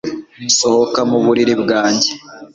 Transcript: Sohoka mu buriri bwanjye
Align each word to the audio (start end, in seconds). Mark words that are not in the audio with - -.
Sohoka 0.57 0.99
mu 1.09 1.17
buriri 1.25 1.53
bwanjye 1.61 2.09